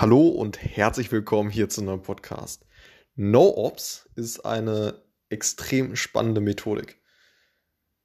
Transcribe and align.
Hallo 0.00 0.28
und 0.28 0.62
herzlich 0.62 1.12
willkommen 1.12 1.50
hier 1.50 1.68
zu 1.68 1.82
einem 1.82 2.00
Podcast. 2.00 2.64
No-Ops 3.16 4.08
ist 4.14 4.46
eine 4.46 5.02
extrem 5.28 5.94
spannende 5.94 6.40
Methodik 6.40 7.02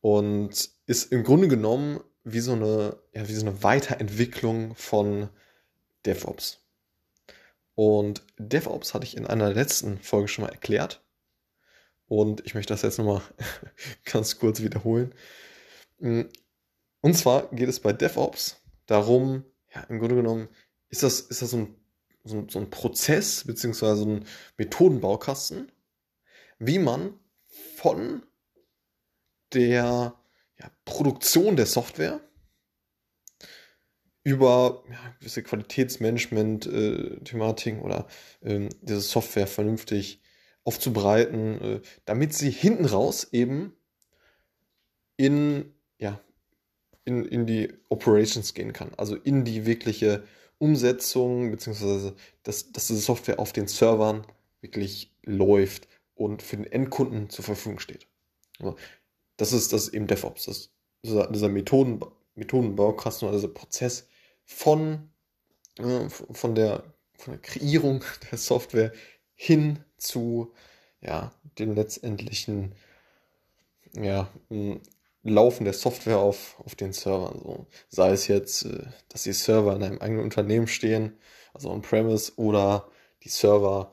und 0.01 0.71
ist 0.87 1.13
im 1.13 1.23
Grunde 1.23 1.47
genommen 1.47 2.01
wie 2.25 2.41
so 2.41 2.51
eine, 2.51 2.97
ja, 3.13 3.29
wie 3.29 3.33
so 3.33 3.45
eine 3.45 3.63
Weiterentwicklung 3.63 4.75
von 4.75 5.29
DevOps. 6.05 6.67
Und 7.75 8.23
DevOps 8.37 8.93
hatte 8.93 9.05
ich 9.05 9.15
in 9.15 9.25
einer 9.25 9.53
letzten 9.53 9.97
Folge 9.99 10.27
schon 10.27 10.43
mal 10.43 10.51
erklärt. 10.51 11.01
Und 12.07 12.45
ich 12.45 12.55
möchte 12.55 12.73
das 12.73 12.81
jetzt 12.81 12.97
nochmal 12.97 13.21
ganz 14.03 14.37
kurz 14.37 14.61
wiederholen. 14.61 15.15
Und 15.97 17.13
zwar 17.13 17.49
geht 17.51 17.69
es 17.69 17.79
bei 17.79 17.93
DevOps 17.93 18.57
darum, 18.85 19.45
ja, 19.73 19.83
im 19.83 19.99
Grunde 19.99 20.15
genommen 20.15 20.49
ist 20.89 21.03
das, 21.03 21.21
ist 21.21 21.41
das 21.41 21.51
so, 21.51 21.57
ein, 21.57 21.75
so, 22.25 22.45
so 22.49 22.59
ein 22.59 22.69
Prozess 22.69 23.45
beziehungsweise 23.45 24.03
ein 24.03 24.25
Methodenbaukasten, 24.57 25.71
wie 26.59 26.79
man 26.79 27.17
von 27.77 28.23
der 29.53 30.13
ja, 30.59 30.69
Produktion 30.83 31.55
der 31.55 31.67
Software 31.67 32.19
über 34.23 34.83
ja, 34.89 35.15
gewisse 35.19 35.43
Qualitätsmanagement-Thematiken 35.43 37.79
äh, 37.79 37.83
oder 37.83 38.07
ähm, 38.41 38.67
diese 38.81 38.99
Software 39.01 39.47
vernünftig 39.47 40.21
aufzubereiten, 40.63 41.61
äh, 41.61 41.81
damit 42.05 42.33
sie 42.33 42.49
hinten 42.49 42.85
raus 42.85 43.27
eben 43.31 43.77
in, 45.15 45.75
ja, 45.99 46.19
in, 47.05 47.23
in 47.23 47.45
die 47.45 47.71
Operations 47.89 48.55
gehen 48.55 48.73
kann, 48.73 48.91
also 48.97 49.15
in 49.15 49.45
die 49.45 49.67
wirkliche 49.67 50.23
Umsetzung, 50.57 51.51
beziehungsweise 51.51 52.15
dass, 52.43 52.71
dass 52.71 52.87
diese 52.87 52.99
Software 52.99 53.39
auf 53.39 53.53
den 53.53 53.67
Servern 53.67 54.25
wirklich 54.61 55.13
läuft 55.23 55.87
und 56.15 56.41
für 56.41 56.57
den 56.57 56.65
Endkunden 56.65 57.29
zur 57.29 57.45
Verfügung 57.45 57.79
steht. 57.79 58.07
Das 59.37 59.51
ist 59.51 59.73
das 59.73 59.87
ist 59.87 59.93
eben 59.93 60.07
DevOps, 60.07 60.45
das 60.45 60.69
dieser, 61.03 61.27
dieser 61.27 61.49
Methoden, 61.49 61.99
Methodenbaukasten 62.35 63.27
oder 63.27 63.37
dieser 63.37 63.53
Prozess 63.53 64.07
von, 64.45 65.09
äh, 65.77 66.09
von, 66.09 66.55
der, 66.55 66.83
von 67.13 67.33
der 67.33 67.41
Kreierung 67.41 68.03
der 68.31 68.37
Software 68.37 68.91
hin 69.35 69.83
zu 69.97 70.53
ja, 71.01 71.31
dem 71.59 71.75
letztendlichen 71.75 72.73
ja, 73.93 74.29
Laufen 75.25 75.63
der 75.63 75.73
Software 75.73 76.19
auf, 76.19 76.55
auf 76.63 76.75
den 76.75 76.93
Servern. 76.93 77.39
So. 77.43 77.67
Sei 77.89 78.11
es 78.11 78.27
jetzt, 78.27 78.65
äh, 78.65 78.83
dass 79.09 79.23
die 79.23 79.33
Server 79.33 79.75
in 79.75 79.83
einem 79.83 79.99
eigenen 79.99 80.23
Unternehmen 80.23 80.67
stehen, 80.67 81.17
also 81.53 81.69
on-premise, 81.71 82.33
oder 82.35 82.87
die 83.23 83.29
Server 83.29 83.91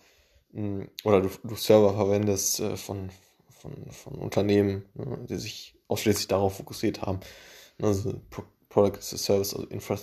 mh, 0.53 0.87
oder 1.05 1.23
du, 1.23 1.31
du, 1.43 1.55
Server 1.57 1.95
verwendest 1.95 2.61
äh, 2.61 2.77
von, 2.77 3.11
von, 3.49 3.73
von 3.91 4.15
Unternehmen, 4.15 4.85
ne, 4.95 5.19
die 5.29 5.37
sich 5.37 5.75
ausschließlich 5.89 6.29
darauf 6.29 6.57
fokussiert 6.57 7.03
haben. 7.03 7.21
Also 7.81 8.21
Product 8.69 8.99
as 8.99 9.15
a 9.15 9.19
Service, 9.19 9.55
also 9.55 9.67
Infra 9.69 9.99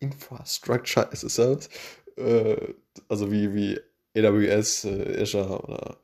Infrastructure 0.00 1.12
as 1.12 1.24
a 1.24 1.28
Service, 1.28 1.68
äh, 2.16 2.74
also 3.08 3.30
wie, 3.30 3.52
wie 3.54 3.80
AWS, 4.16 4.86
Azure 4.86 5.60
oder 5.60 5.98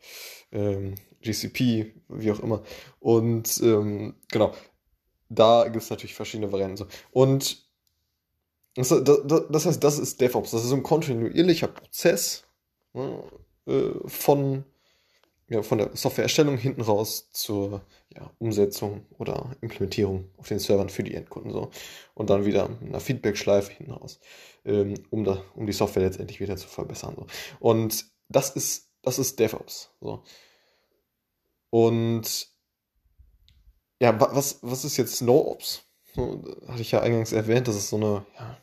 ähm, 0.53 0.97
GCP, 1.23 1.95
wie 2.09 2.33
auch 2.33 2.41
immer. 2.41 2.63
Und 2.99 3.61
ähm, 3.63 4.15
genau, 4.31 4.55
da 5.29 5.65
gibt 5.69 5.85
es 5.85 5.91
natürlich 5.91 6.15
verschiedene 6.15 6.53
Varianten. 6.53 6.77
So. 6.77 6.87
Und 7.13 7.71
das, 8.75 8.89
das, 8.89 9.43
das, 9.51 9.67
heißt, 9.67 9.83
das 9.83 9.99
ist 9.99 10.21
DevOps. 10.21 10.53
Das 10.53 10.63
ist 10.63 10.71
so 10.71 10.77
ein 10.77 10.83
kontinuierlicher 10.83 11.69
Prozess 11.69 12.45
ne, 12.93 13.23
äh, 13.67 13.91
von, 14.07 14.65
ja, 15.49 15.63
von 15.63 15.79
der 15.79 15.91
Softwareerstellung 15.95 16.57
hinten 16.57 16.83
raus 16.83 17.29
zur 17.33 17.83
ja, 18.15 18.31
Umsetzung 18.39 19.07
oder 19.19 19.57
Implementierung 19.61 20.31
auf 20.37 20.49
den 20.49 20.59
Servern 20.59 20.89
für 20.89 21.03
die 21.03 21.15
Endkunden. 21.15 21.53
So. 21.53 21.71
Und 22.15 22.31
dann 22.31 22.45
wieder 22.45 22.71
eine 22.81 23.01
Feedback-Schleife 23.01 23.73
hinten 23.73 23.93
raus, 23.93 24.21
ähm, 24.65 24.95
um, 25.11 25.25
da, 25.25 25.43
um 25.55 25.67
die 25.67 25.73
Software 25.73 26.05
letztendlich 26.05 26.41
wieder 26.41 26.57
zu 26.57 26.69
verbessern. 26.69 27.15
So. 27.17 27.27
Und 27.59 28.07
das 28.29 28.51
ist, 28.51 28.91
das 29.03 29.19
ist 29.19 29.39
DevOps. 29.41 29.91
So. 30.01 30.23
Und 31.71 32.49
ja, 34.01 34.19
was, 34.21 34.59
was 34.63 34.85
ist 34.85 34.97
jetzt 34.97 35.23
NoOps? 35.23 35.83
So, 36.15 36.43
hatte 36.67 36.83
ich 36.83 36.91
ja 36.91 37.01
eingangs 37.01 37.33
erwähnt, 37.33 37.69
dass 37.69 37.77
es 37.77 37.91
so 37.91 37.97
eine, 37.97 38.27
ja, 38.37 38.59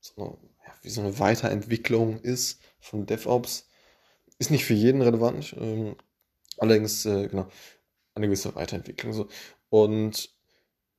so 0.00 0.22
eine, 0.22 0.30
ja, 0.66 0.74
wie 0.82 0.90
so 0.90 1.00
eine 1.00 1.18
Weiterentwicklung 1.18 2.20
ist 2.20 2.60
von 2.80 3.06
DevOps. 3.06 3.68
Ist 4.38 4.50
nicht 4.50 4.64
für 4.64 4.74
jeden 4.74 5.02
relevant. 5.02 5.54
Ähm, 5.58 5.96
allerdings, 6.58 7.06
äh, 7.06 7.28
genau, 7.28 7.48
eine 8.14 8.26
gewisse 8.26 8.54
Weiterentwicklung. 8.54 9.12
So. 9.12 9.28
Und 9.70 10.30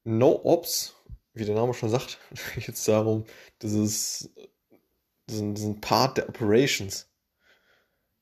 NoOps, 0.03 0.95
wie 1.33 1.45
der 1.45 1.55
Name 1.55 1.73
schon 1.73 1.89
sagt, 1.89 2.17
geht 2.55 2.69
es 2.69 2.85
darum, 2.85 3.25
dieses, 3.61 4.31
diesen, 5.29 5.53
diesen 5.53 5.81
Part 5.81 6.17
der 6.17 6.29
Operations 6.29 7.07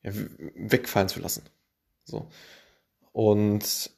ja, 0.03 0.11
wegfallen 0.13 1.09
zu 1.09 1.19
lassen. 1.19 1.43
So. 2.05 2.29
Und 3.11 3.91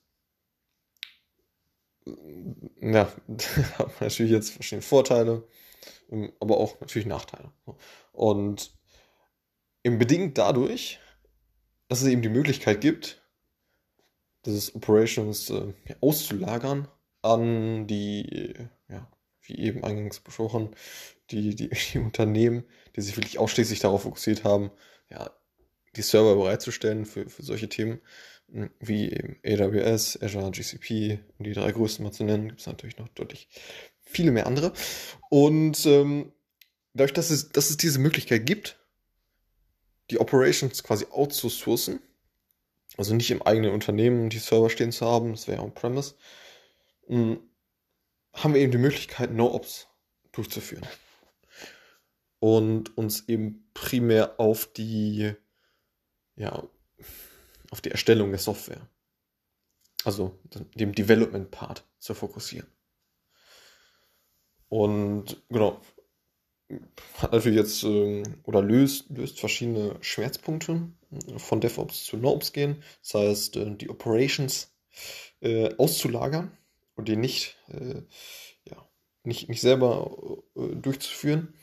ja, 2.82 3.12
hat 3.78 4.02
natürlich 4.02 4.32
jetzt 4.32 4.52
verschiedene 4.52 4.82
Vorteile, 4.82 5.48
ähm, 6.10 6.32
aber 6.40 6.58
auch 6.58 6.80
natürlich 6.80 7.08
Nachteile. 7.08 7.52
Und 8.12 8.72
eben 9.84 9.98
bedingt 9.98 10.38
dadurch, 10.38 11.00
dass 11.88 12.02
es 12.02 12.08
eben 12.08 12.22
die 12.22 12.30
Möglichkeit 12.30 12.82
gibt, 12.82 13.22
dieses 14.46 14.74
Operations 14.74 15.50
äh, 15.50 15.74
auszulagern 16.02 16.88
an 17.22 17.88
die, 17.88 18.56
ja, 18.90 19.12
wie 19.42 19.60
eben 19.60 19.84
eingangs 19.84 20.20
besprochen, 20.20 20.76
die, 21.30 21.56
die, 21.56 21.70
die 21.94 22.00
Unternehmen, 22.00 22.64
die 22.96 23.02
sich 23.02 23.18
wirklich 23.18 23.40
ausschließlich 23.40 23.80
darauf 23.80 24.04
fokussiert 24.04 24.44
haben, 24.44 24.72
ja, 25.10 25.32
die 25.96 26.02
Server 26.02 26.36
bereitzustellen 26.36 27.06
für, 27.06 27.30
für 27.30 27.44
solche 27.44 27.68
Themen 27.70 28.02
wie 28.80 29.38
AWS, 29.46 30.22
Azure, 30.22 30.52
GCP, 30.52 31.20
um 31.38 31.46
die 31.46 31.54
drei 31.54 31.72
größten 31.72 32.04
mal 32.04 32.12
zu 32.12 32.24
nennen, 32.24 32.48
gibt 32.48 32.60
es 32.60 32.68
natürlich 32.68 32.98
noch 32.98 33.08
deutlich 33.10 33.48
viele 34.04 34.32
mehr 34.32 34.48
andere. 34.48 34.74
Und 35.30 35.86
ähm, 35.86 36.34
dadurch, 36.94 37.14
dass 37.14 37.30
es, 37.30 37.50
dass 37.50 37.70
es 37.70 37.78
diese 37.78 38.00
Möglichkeit 38.00 38.46
gibt, 38.46 38.78
die 40.10 40.20
Operations 40.20 40.84
quasi 40.84 41.06
outzusourcen, 41.10 42.02
also 42.98 43.16
nicht 43.16 43.32
im 43.32 43.42
eigenen 43.42 43.72
Unternehmen 43.72 44.30
die 44.30 44.40
Server 44.40 44.70
stehen 44.70 44.92
zu 44.92 45.06
haben, 45.06 45.32
das 45.32 45.48
wäre 45.48 45.62
on-premise, 45.62 46.16
hm, 47.08 47.40
haben 48.34 48.54
wir 48.54 48.62
eben 48.62 48.72
die 48.72 48.78
Möglichkeit, 48.78 49.32
No-Ops 49.32 49.88
durchzuführen. 50.34 50.86
Und 52.40 52.98
uns 52.98 53.30
eben 53.30 53.70
primär 53.74 54.40
auf 54.40 54.66
die 54.74 55.36
ja, 56.36 56.64
auf 57.72 57.82
die 57.82 57.92
Erstellung 57.92 58.30
der 58.30 58.40
Software. 58.40 58.88
Also 60.04 60.38
dem 60.76 60.94
Development-Part 60.94 61.84
zu 62.00 62.14
fokussieren. 62.14 62.68
Und 64.70 65.42
genau, 65.50 65.82
hat 67.18 67.32
natürlich 67.32 67.58
jetzt 67.58 67.84
äh, 67.84 68.24
oder 68.44 68.62
löst, 68.62 69.10
löst 69.10 69.40
verschiedene 69.40 69.98
Schmerzpunkte 70.02 70.90
äh, 71.12 71.40
von 71.40 71.62
DevOps 71.62 72.06
zu 72.06 72.18
NoOps 72.18 72.54
gehen. 72.54 72.84
Das 73.02 73.14
heißt, 73.16 73.58
äh, 73.58 73.76
die 73.76 73.90
Operations 73.90 74.72
äh, 75.42 75.76
auszulagern 75.78 76.52
und 76.96 77.08
die 77.08 77.16
nicht, 77.16 77.58
ja, 77.70 78.86
nicht, 79.24 79.48
nicht 79.50 79.62
selber 79.62 80.44
durchzuführen 80.54 81.54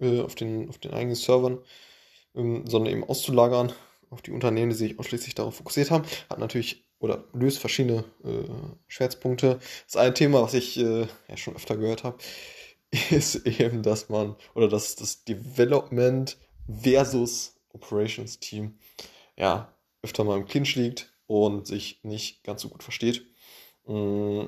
auf, 0.00 0.34
den, 0.34 0.70
auf 0.70 0.78
den 0.78 0.92
eigenen 0.92 1.14
Servern, 1.14 1.58
ähm, 2.34 2.66
sondern 2.66 2.92
eben 2.92 3.04
auszulagern 3.04 3.72
auf 4.10 4.22
die 4.22 4.32
Unternehmen, 4.32 4.70
die 4.70 4.76
sich 4.76 4.98
ausschließlich 4.98 5.34
darauf 5.34 5.56
fokussiert 5.56 5.90
haben, 5.90 6.04
hat 6.28 6.38
natürlich 6.38 6.84
oder 7.00 7.24
löst 7.32 7.58
verschiedene 7.58 8.04
äh, 8.24 8.44
Schmerzpunkte. 8.88 9.60
Das 9.86 9.96
eine 9.96 10.14
Thema, 10.14 10.42
was 10.42 10.54
ich 10.54 10.78
äh, 10.78 11.06
ja 11.28 11.36
schon 11.36 11.54
öfter 11.54 11.76
gehört 11.76 12.04
habe, 12.04 12.18
ist 13.10 13.46
eben, 13.46 13.82
dass 13.82 14.08
man 14.08 14.36
oder 14.54 14.68
dass 14.68 14.96
das 14.96 15.24
Development 15.24 16.36
versus 16.66 17.56
Operations 17.72 18.38
Team 18.40 18.78
ja 19.36 19.72
öfter 20.02 20.24
mal 20.24 20.38
im 20.38 20.46
Clinch 20.46 20.74
liegt 20.76 21.12
und 21.26 21.66
sich 21.66 22.00
nicht 22.02 22.42
ganz 22.44 22.62
so 22.62 22.68
gut 22.68 22.82
versteht. 22.82 23.26
Mm, 23.86 24.46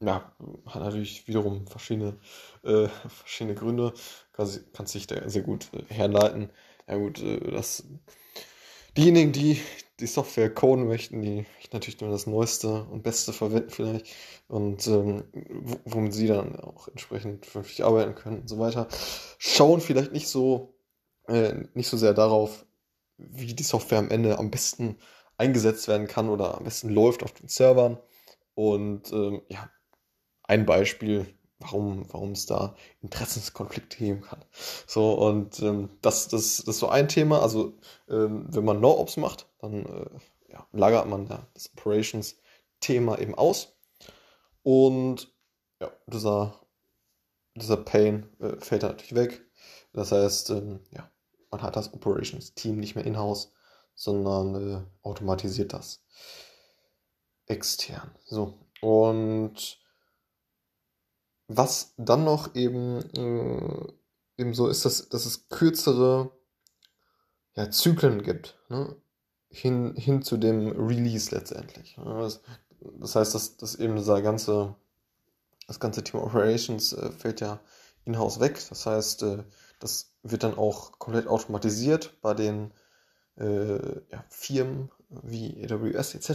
ja, 0.00 0.32
hat 0.66 0.82
natürlich 0.82 1.26
wiederum 1.26 1.66
verschiedene, 1.66 2.18
äh, 2.62 2.88
verschiedene 3.08 3.54
Gründe, 3.56 3.94
kann, 4.32 4.48
kann 4.72 4.86
sich 4.86 5.06
da 5.06 5.28
sehr 5.28 5.42
gut 5.42 5.68
äh, 5.72 5.92
herleiten. 5.92 6.50
Ja 6.86 6.96
gut, 6.96 7.22
äh, 7.22 7.50
das 7.50 7.84
diejenigen, 8.96 9.32
die 9.32 9.60
die 10.00 10.06
Software 10.06 10.52
coden 10.52 10.86
möchten, 10.86 11.22
die 11.22 11.46
natürlich 11.72 12.00
nur 12.00 12.10
das 12.10 12.26
Neueste 12.26 12.84
und 12.84 13.02
Beste 13.02 13.32
verwenden 13.32 13.70
vielleicht 13.70 14.14
und 14.48 14.86
ähm, 14.86 15.24
womit 15.84 16.12
sie 16.12 16.26
dann 16.26 16.56
auch 16.60 16.88
entsprechend 16.88 17.46
vernünftig 17.46 17.84
arbeiten 17.84 18.14
können 18.14 18.40
und 18.40 18.48
so 18.48 18.58
weiter, 18.58 18.88
schauen 19.38 19.80
vielleicht 19.80 20.12
nicht 20.12 20.28
so 20.28 20.74
äh, 21.28 21.54
nicht 21.74 21.88
so 21.88 21.96
sehr 21.96 22.14
darauf, 22.14 22.66
wie 23.16 23.54
die 23.54 23.62
Software 23.62 23.98
am 23.98 24.10
Ende 24.10 24.38
am 24.38 24.50
besten 24.50 24.98
eingesetzt 25.38 25.88
werden 25.88 26.06
kann 26.06 26.28
oder 26.28 26.56
am 26.56 26.64
besten 26.64 26.88
läuft 26.88 27.22
auf 27.22 27.32
den 27.32 27.48
Servern. 27.48 27.98
Und 28.54 29.12
ähm, 29.12 29.42
ja, 29.48 29.70
ein 30.44 30.66
Beispiel, 30.66 31.26
warum, 31.58 32.04
warum 32.12 32.32
es 32.32 32.46
da 32.46 32.74
Interessenskonflikte 33.02 33.96
geben 33.98 34.20
kann. 34.20 34.44
So, 34.86 35.14
und 35.14 35.60
ähm, 35.60 35.90
das, 36.02 36.28
das, 36.28 36.58
das 36.58 36.76
ist 36.76 36.78
so 36.78 36.88
ein 36.88 37.08
Thema. 37.08 37.42
Also, 37.42 37.78
ähm, 38.08 38.46
wenn 38.48 38.64
man 38.64 38.80
No-Ops 38.80 39.16
macht, 39.16 39.48
dann 39.60 39.86
äh, 39.86 40.52
ja, 40.52 40.66
lagert 40.72 41.06
man 41.06 41.26
da 41.26 41.46
das 41.54 41.70
Operations-Thema 41.76 43.18
eben 43.18 43.34
aus. 43.34 43.76
Und 44.62 45.32
ja, 45.80 45.90
dieser, 46.06 46.60
dieser 47.54 47.76
Pain 47.76 48.28
äh, 48.40 48.56
fällt 48.60 48.82
dann 48.82 48.92
natürlich 48.92 49.14
weg. 49.14 49.42
Das 49.92 50.12
heißt, 50.12 50.50
ähm, 50.50 50.80
ja, 50.90 51.10
man 51.50 51.62
hat 51.62 51.76
das 51.76 51.92
Operations-Team 51.94 52.76
nicht 52.76 52.94
mehr 52.96 53.06
in-house, 53.06 53.52
sondern 53.94 54.54
äh, 54.54 54.82
automatisiert 55.02 55.72
das 55.72 56.04
extern. 57.46 58.14
So, 58.24 58.58
und 58.80 59.78
was 61.48 61.94
dann 61.96 62.24
noch 62.24 62.54
eben, 62.54 62.98
äh, 63.16 64.42
eben 64.42 64.54
so 64.54 64.68
ist, 64.68 64.84
dass, 64.84 65.08
dass 65.08 65.26
es 65.26 65.48
kürzere 65.48 66.30
ja, 67.54 67.70
Zyklen 67.70 68.22
gibt, 68.22 68.58
ne? 68.68 68.96
hin, 69.48 69.94
hin 69.96 70.22
zu 70.22 70.36
dem 70.36 70.68
Release 70.72 71.34
letztendlich. 71.34 71.96
Ne? 71.96 72.30
Das, 73.00 73.16
heißt, 73.16 73.34
dass, 73.34 73.56
dass 73.56 73.76
eben 73.76 73.96
dieser 73.96 74.20
ganze, 74.22 74.74
das 75.66 75.80
ganze 75.80 76.04
Thema 76.04 76.24
Operations 76.24 76.92
äh, 76.92 77.10
fällt 77.12 77.40
ja 77.40 77.60
in-house 78.04 78.40
weg. 78.40 78.60
Das 78.68 78.86
heißt, 78.86 79.22
äh, 79.22 79.44
das 79.80 80.12
wird 80.22 80.42
dann 80.42 80.56
auch 80.56 80.98
komplett 80.98 81.26
automatisiert 81.26 82.20
bei 82.20 82.34
den 82.34 82.72
äh, 83.36 84.00
ja, 84.10 84.24
Firmen 84.28 84.90
wie 85.08 85.64
AWS 85.64 86.14
etc. 86.14 86.30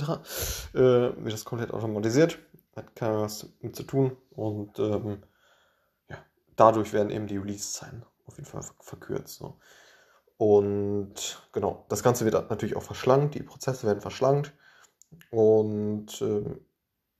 Äh, 0.73 0.79
wird 0.79 1.33
das 1.33 1.45
komplett 1.45 1.71
automatisiert. 1.71 2.39
Hat 2.75 2.95
keiner 2.95 3.21
was 3.21 3.53
mit 3.61 3.75
zu 3.75 3.83
tun. 3.83 4.17
Und 4.31 4.79
ähm, 4.79 5.23
ja, 6.09 6.17
dadurch 6.55 6.93
werden 6.93 7.11
eben 7.11 7.27
die 7.27 7.37
Release-Zeiten 7.37 8.03
auf 8.25 8.37
jeden 8.37 8.49
Fall 8.49 8.63
verkürzt. 8.79 9.35
So. 9.35 9.57
Und 10.37 11.47
genau, 11.51 11.85
das 11.89 12.01
Ganze 12.01 12.25
wird 12.25 12.49
natürlich 12.49 12.75
auch 12.75 12.83
verschlankt, 12.83 13.35
die 13.35 13.43
Prozesse 13.43 13.85
werden 13.85 14.01
verschlankt 14.01 14.53
und 15.29 16.21
äh, 16.21 16.55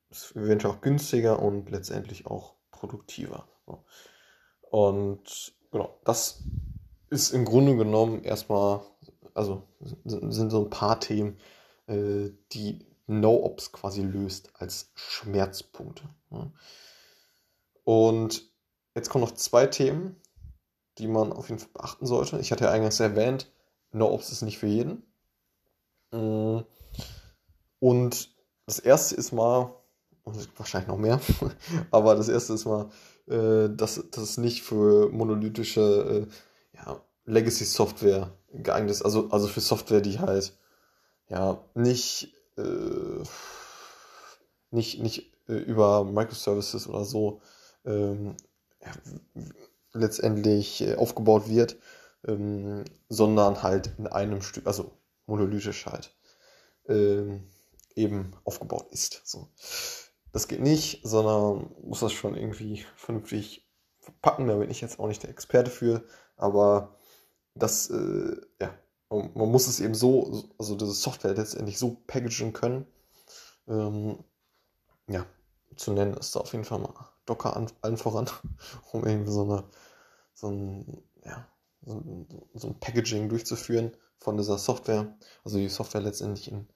es 0.10 0.34
wird 0.36 0.66
auch 0.66 0.82
günstiger 0.82 1.40
und 1.40 1.70
letztendlich 1.70 2.26
auch 2.26 2.56
produktiver. 2.72 3.48
So. 3.68 3.84
Und 4.72 5.54
genau, 5.72 6.00
das 6.04 6.44
ist 7.10 7.32
im 7.32 7.46
Grunde 7.46 7.76
genommen 7.76 8.24
erstmal, 8.24 8.82
also 9.34 9.68
sind 10.06 10.50
so 10.50 10.64
ein 10.64 10.70
paar 10.70 11.00
Themen, 11.00 11.38
äh, 11.88 12.32
die 12.54 12.88
No-Ops 13.08 13.72
quasi 13.72 14.02
löst 14.02 14.52
als 14.56 14.92
Schmerzpunkte. 14.96 16.04
Und 17.84 18.50
jetzt 18.96 19.10
kommen 19.10 19.24
noch 19.24 19.34
zwei 19.34 19.68
Themen, 19.68 20.16
die 20.98 21.08
man 21.08 21.34
auf 21.34 21.50
jeden 21.50 21.60
Fall 21.60 21.72
beachten 21.74 22.06
sollte. 22.06 22.40
Ich 22.40 22.52
hatte 22.52 22.66
ja 22.66 22.72
eingangs 22.72 23.00
erwähnt, 23.00 23.52
No-Ops 23.92 24.32
ist 24.32 24.42
nicht 24.42 24.60
für 24.60 24.68
jeden. 24.68 25.04
Mm. 26.12 26.60
Und 27.80 28.36
das 28.66 28.80
erste 28.80 29.16
ist 29.16 29.32
mal, 29.32 29.74
wahrscheinlich 30.56 30.88
noch 30.88 30.98
mehr, 30.98 31.20
aber 31.92 32.16
das 32.16 32.30
erste 32.30 32.54
ist 32.54 32.66
mal, 32.66 32.90
äh, 33.28 33.70
dass 33.70 34.04
das 34.12 34.38
nicht 34.38 34.62
für 34.62 35.10
monolithische 35.10 36.28
äh, 36.28 36.78
ja, 36.78 37.02
Legacy-Software 37.26 38.32
geeignet 38.54 38.92
ist. 38.92 39.02
Also, 39.02 39.30
also 39.30 39.48
für 39.48 39.62
Software, 39.62 40.02
die 40.02 40.20
halt 40.20 40.58
ja 41.30 41.64
nicht, 41.74 42.34
äh, 42.62 43.24
nicht, 44.72 45.02
nicht 45.02 45.34
äh, 45.48 45.54
über 45.54 46.04
Microservices 46.06 46.88
oder 46.88 47.06
so 47.06 47.42
ähm, 47.86 48.36
letztendlich 49.94 50.82
äh, 50.82 50.96
aufgebaut 50.96 51.50
wird, 51.50 51.78
ähm, 52.28 52.86
sondern 53.10 53.64
halt 53.64 53.92
in 53.98 54.08
einem 54.08 54.42
Stück, 54.42 54.68
also 54.68 54.92
monolithisch 55.26 55.86
halt, 55.86 56.16
ähm, 56.88 57.44
eben 57.96 58.32
aufgebaut 58.44 58.88
ist. 58.92 59.22
So. 59.26 59.50
Das 60.32 60.48
geht 60.48 60.62
nicht, 60.62 61.02
sondern 61.04 61.72
muss 61.84 62.00
das 62.00 62.14
schon 62.14 62.36
irgendwie 62.36 62.86
vernünftig 62.96 63.68
verpacken. 64.00 64.48
Da 64.48 64.56
bin 64.56 64.72
ich 64.72 64.82
jetzt 64.82 65.00
auch 65.00 65.08
nicht 65.08 65.24
der 65.24 65.30
Experte 65.30 65.70
für, 65.70 66.04
aber 66.38 66.96
das, 67.54 67.90
äh, 67.90 68.38
ja, 68.62 68.74
man, 69.12 69.32
man, 69.36 69.52
muss 69.52 69.68
es 69.68 69.80
eben 69.80 69.94
so, 69.94 70.50
also 70.58 70.76
diese 70.76 70.94
Software 70.94 71.34
letztendlich 71.34 71.78
so 71.78 71.98
packagen 72.08 72.54
können. 72.54 72.88
Ähm, 73.68 74.24
ja, 75.08 75.26
zu 75.76 75.92
nennen 75.92 76.16
ist 76.16 76.36
da 76.36 76.40
auf 76.40 76.54
jeden 76.54 76.66
Fall 76.66 76.80
mal 76.80 76.94
Docker 77.26 77.56
an, 77.56 77.72
allen 77.82 77.98
voran, 77.98 78.30
um 78.92 79.06
irgendwie 79.06 79.32
so 79.32 79.44
eine, 79.44 79.64
so 80.34 80.50
ein, 80.50 81.04
ja, 81.24 81.48
so, 81.82 82.02
so 82.54 82.68
ein 82.68 82.80
Packaging 82.80 83.30
durchzuführen 83.30 83.96
von 84.18 84.38
dieser 84.38 84.58
Software. 84.58 85.16
Also 85.44 85.58
die 85.58 85.70
Software 85.70 86.02
letztendlich 86.02 86.52
in 86.52 86.68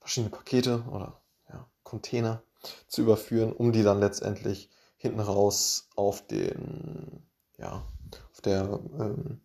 verschiedene 0.00 0.30
Pakete 0.30 0.84
oder 0.90 1.20
ja, 1.48 1.68
Container 1.82 2.42
zu 2.86 3.02
überführen, 3.02 3.52
um 3.52 3.72
die 3.72 3.82
dann 3.82 4.00
letztendlich 4.00 4.70
hinten 4.96 5.20
raus 5.20 5.88
auf 5.96 6.26
den, 6.26 7.26
ja, 7.58 7.86
auf 8.32 8.40
der 8.42 8.80
ähm, 8.98 9.40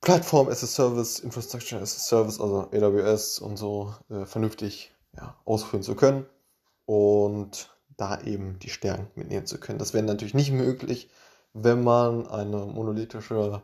Plattform 0.00 0.48
as 0.48 0.62
a 0.62 0.66
Service, 0.66 1.18
Infrastructure 1.18 1.80
as 1.80 1.96
a 1.96 1.98
Service, 1.98 2.40
also 2.40 2.68
AWS 2.72 3.40
und 3.40 3.56
so, 3.56 3.94
äh, 4.10 4.26
vernünftig 4.26 4.92
ja, 5.16 5.36
ausführen 5.44 5.82
zu 5.82 5.94
können 5.94 6.26
und 6.86 7.70
da 7.96 8.20
eben 8.22 8.58
die 8.60 8.70
Stärken 8.70 9.08
mitnehmen 9.16 9.46
zu 9.46 9.58
können. 9.58 9.78
Das 9.78 9.92
wäre 9.92 10.04
natürlich 10.04 10.34
nicht 10.34 10.52
möglich, 10.52 11.10
wenn 11.52 11.82
man 11.82 12.28
eine 12.28 12.64
monolithische 12.64 13.62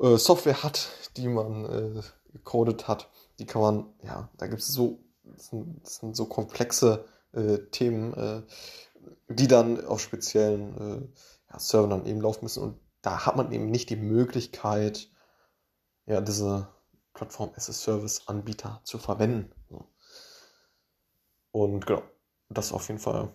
äh, 0.00 0.16
Software 0.16 0.62
hat, 0.62 0.88
die 1.16 1.28
man 1.28 1.64
äh, 1.64 2.02
gecodet 2.32 2.88
hat. 2.88 3.08
Die 3.38 3.46
kann 3.46 3.62
man, 3.62 3.86
ja, 4.02 4.28
da 4.36 4.46
gibt 4.46 4.60
es 4.60 4.68
so, 4.68 4.98
das 5.24 5.48
sind, 5.48 5.82
das 5.84 5.96
sind, 5.96 6.16
so 6.16 6.26
komplexe 6.26 7.04
äh, 7.32 7.58
Themen, 7.70 8.14
äh, 8.14 8.42
die 9.28 9.48
dann 9.48 9.84
auf 9.84 10.00
speziellen 10.00 10.76
äh, 10.76 11.52
ja, 11.52 11.58
Servern 11.58 11.90
dann 11.90 12.06
eben 12.06 12.20
laufen 12.20 12.44
müssen. 12.44 12.62
Und 12.62 12.80
da 13.02 13.26
hat 13.26 13.36
man 13.36 13.52
eben 13.52 13.70
nicht 13.70 13.90
die 13.90 13.96
Möglichkeit, 13.96 15.08
ja, 16.10 16.20
diese 16.20 16.68
Plattform 17.14 17.52
as 17.54 17.70
a 17.70 17.72
Service 17.72 18.26
Anbieter 18.26 18.80
zu 18.82 18.98
verwenden. 18.98 19.52
Und 21.52 21.86
genau, 21.86 22.02
das 22.48 22.72
auf 22.72 22.88
jeden 22.88 22.98
Fall, 22.98 23.32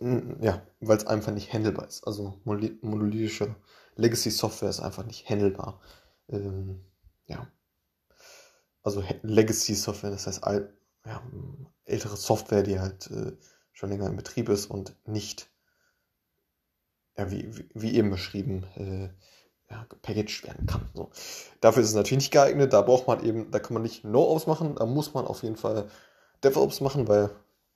mm, 0.00 0.42
ja, 0.42 0.66
weil 0.80 0.96
es 0.96 1.06
einfach 1.06 1.32
nicht 1.32 1.52
handelbar 1.52 1.86
ist. 1.86 2.04
Also 2.04 2.40
monolithische 2.44 3.54
Legacy 3.94 4.32
Software 4.32 4.70
ist 4.70 4.80
einfach 4.80 5.04
nicht 5.04 5.28
handelbar. 5.30 5.80
Ähm, 6.28 6.84
ja. 7.26 7.46
Also 8.82 9.04
Legacy 9.22 9.76
Software, 9.76 10.10
das 10.10 10.26
heißt 10.26 10.42
alt, 10.42 10.74
ja, 11.04 11.22
ältere 11.84 12.16
Software, 12.16 12.64
die 12.64 12.80
halt 12.80 13.08
äh, 13.12 13.36
schon 13.72 13.90
länger 13.90 14.08
in 14.08 14.16
Betrieb 14.16 14.48
ist 14.48 14.66
und 14.66 14.96
nicht, 15.06 15.48
ja, 17.16 17.30
wie, 17.30 17.56
wie, 17.56 17.70
wie 17.74 17.94
eben 17.94 18.10
beschrieben, 18.10 18.64
äh, 18.74 19.10
ja, 19.70 19.86
gepackaged 19.88 20.44
werden 20.44 20.66
kann. 20.66 20.88
So. 20.94 21.10
Dafür 21.60 21.82
ist 21.82 21.90
es 21.90 21.94
natürlich 21.94 22.24
nicht 22.24 22.32
geeignet. 22.32 22.72
Da 22.72 22.82
braucht 22.82 23.06
man 23.06 23.24
eben, 23.24 23.50
da 23.50 23.58
kann 23.58 23.74
man 23.74 23.82
nicht 23.82 24.04
No-Ops 24.04 24.46
machen, 24.46 24.74
da 24.76 24.86
muss 24.86 25.14
man 25.14 25.26
auf 25.26 25.42
jeden 25.42 25.56
Fall 25.56 25.88
DevOps 26.42 26.80
machen, 26.80 27.08
weil 27.08 27.30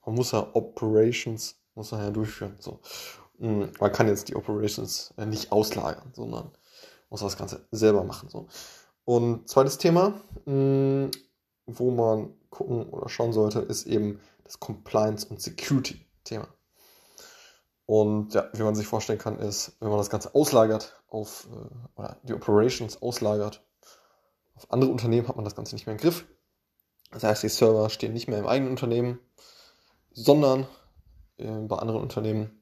man 0.05 0.15
muss 0.15 0.31
ja 0.31 0.47
Operations 0.53 1.55
muss 1.75 1.91
man 1.91 2.01
ja 2.01 2.11
durchführen. 2.11 2.55
So. 2.59 2.79
Mm, 3.37 3.65
man 3.79 3.91
kann 3.91 4.07
jetzt 4.07 4.29
die 4.29 4.35
Operations 4.35 5.13
äh, 5.17 5.25
nicht 5.25 5.51
auslagern, 5.51 6.11
sondern 6.13 6.51
muss 7.09 7.21
das 7.21 7.37
Ganze 7.37 7.67
selber 7.71 8.03
machen. 8.03 8.29
So. 8.29 8.47
Und 9.03 9.47
zweites 9.49 9.77
Thema, 9.77 10.21
mm, 10.45 11.07
wo 11.67 11.91
man 11.91 12.33
gucken 12.49 12.89
oder 12.89 13.09
schauen 13.09 13.33
sollte, 13.33 13.59
ist 13.59 13.85
eben 13.85 14.19
das 14.43 14.59
Compliance- 14.59 15.27
und 15.27 15.41
Security-Thema. 15.41 16.47
Und 17.85 18.33
ja, 18.33 18.49
wie 18.53 18.63
man 18.63 18.73
sich 18.73 18.87
vorstellen 18.87 19.19
kann, 19.19 19.37
ist, 19.37 19.73
wenn 19.79 19.89
man 19.89 19.97
das 19.97 20.09
Ganze 20.09 20.33
auslagert 20.33 20.95
auf, 21.15 21.47
äh, 21.51 21.99
oder 21.99 22.17
die 22.23 22.33
Operations 22.33 23.01
auslagert 23.01 23.63
auf 24.55 24.71
andere 24.71 24.91
Unternehmen, 24.91 25.27
hat 25.27 25.35
man 25.35 25.45
das 25.45 25.55
Ganze 25.55 25.75
nicht 25.75 25.85
mehr 25.85 25.95
im 25.95 26.01
Griff. 26.01 26.25
Das 27.11 27.23
heißt, 27.23 27.43
die 27.43 27.49
Server 27.49 27.89
stehen 27.89 28.13
nicht 28.13 28.27
mehr 28.27 28.39
im 28.39 28.47
eigenen 28.47 28.71
Unternehmen, 28.71 29.19
sondern 30.11 30.67
äh, 31.37 31.45
bei 31.45 31.77
anderen 31.77 32.01
Unternehmen. 32.01 32.61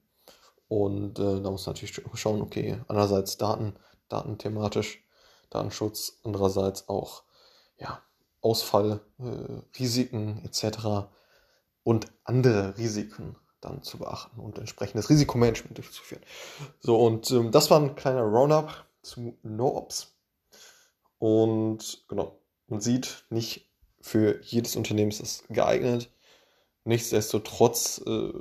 Und 0.68 1.18
äh, 1.18 1.42
da 1.42 1.50
muss 1.50 1.66
man 1.66 1.74
natürlich 1.74 2.00
schauen, 2.14 2.40
okay, 2.40 2.80
einerseits 2.88 3.36
Daten, 3.36 3.74
Datenthematisch, 4.08 5.04
Datenschutz, 5.50 6.20
andererseits 6.24 6.88
auch 6.88 7.24
ja, 7.78 8.02
Ausfall, 8.40 9.00
äh, 9.18 10.44
etc. 10.44 11.08
und 11.82 12.12
andere 12.24 12.76
Risiken 12.76 13.36
dann 13.64 13.82
zu 13.82 13.98
beachten 13.98 14.40
und 14.40 14.58
entsprechendes 14.58 15.10
Risikomanagement 15.10 15.78
durchzuführen. 15.78 16.22
So, 16.80 16.96
und 16.96 17.30
ähm, 17.30 17.50
das 17.50 17.70
war 17.70 17.80
ein 17.80 17.96
kleiner 17.96 18.22
Roundup 18.22 18.84
zu 19.02 19.36
No-Ops. 19.42 20.14
Und 21.18 22.04
genau, 22.08 22.38
man 22.68 22.80
sieht, 22.80 23.24
nicht 23.30 23.70
für 24.00 24.42
jedes 24.42 24.76
Unternehmen 24.76 25.10
ist 25.10 25.20
es 25.20 25.44
geeignet. 25.48 26.10
Nichtsdestotrotz 26.84 28.02
äh, 28.06 28.32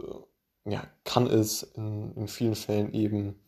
ja, 0.66 0.88
kann 1.04 1.28
es 1.28 1.64
in, 1.64 2.14
in 2.16 2.28
vielen 2.28 2.56
Fällen 2.56 2.94
eben 2.94 3.40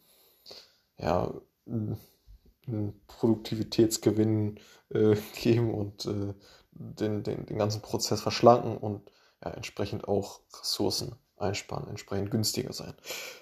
ja, 0.97 1.33
einen 1.65 3.01
Produktivitätsgewinn 3.07 4.59
äh, 4.89 5.15
geben 5.35 5.73
und 5.73 6.05
äh, 6.05 6.33
den, 6.71 7.23
den, 7.23 7.45
den 7.45 7.57
ganzen 7.57 7.81
Prozess 7.81 8.21
verschlanken 8.21 8.77
und 8.77 9.11
ja, 9.43 9.51
entsprechend 9.51 10.07
auch 10.07 10.41
Ressourcen 10.59 11.15
einsparen, 11.37 11.87
entsprechend 11.89 12.31
günstiger 12.31 12.73
sein. 12.73 12.93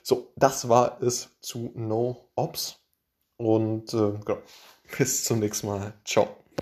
So, 0.01 0.31
das 0.35 0.69
war 0.69 1.01
es 1.01 1.29
zu 1.41 1.71
No 1.75 2.29
Ops 2.35 2.79
und 3.37 3.93
äh, 3.93 4.13
genau. 4.25 4.41
bis 4.97 5.23
zum 5.23 5.39
nächsten 5.39 5.67
Mal. 5.67 5.93
Ciao. 6.05 6.42